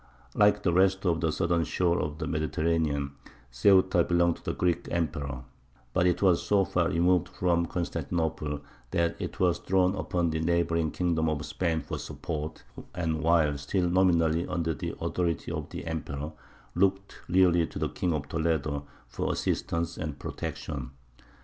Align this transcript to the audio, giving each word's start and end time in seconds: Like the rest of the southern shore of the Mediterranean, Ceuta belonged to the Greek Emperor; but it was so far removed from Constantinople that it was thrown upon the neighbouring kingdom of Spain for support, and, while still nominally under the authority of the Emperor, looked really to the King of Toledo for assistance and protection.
Like 0.33 0.63
the 0.63 0.73
rest 0.73 1.05
of 1.05 1.21
the 1.21 1.31
southern 1.31 1.63
shore 1.63 2.01
of 2.01 2.17
the 2.17 2.25
Mediterranean, 2.25 3.11
Ceuta 3.51 4.03
belonged 4.03 4.37
to 4.37 4.43
the 4.43 4.53
Greek 4.55 4.87
Emperor; 4.89 5.43
but 5.93 6.07
it 6.07 6.23
was 6.23 6.41
so 6.41 6.65
far 6.65 6.89
removed 6.89 7.27
from 7.29 7.67
Constantinople 7.67 8.61
that 8.89 9.15
it 9.19 9.39
was 9.39 9.59
thrown 9.59 9.93
upon 9.93 10.31
the 10.31 10.39
neighbouring 10.39 10.89
kingdom 10.89 11.29
of 11.29 11.45
Spain 11.45 11.81
for 11.81 11.99
support, 11.99 12.63
and, 12.95 13.21
while 13.21 13.59
still 13.59 13.87
nominally 13.87 14.47
under 14.47 14.73
the 14.73 14.95
authority 14.99 15.51
of 15.51 15.69
the 15.69 15.85
Emperor, 15.85 16.31
looked 16.73 17.21
really 17.29 17.67
to 17.67 17.77
the 17.77 17.89
King 17.89 18.11
of 18.11 18.27
Toledo 18.27 18.87
for 19.07 19.31
assistance 19.31 19.97
and 19.97 20.17
protection. 20.17 20.89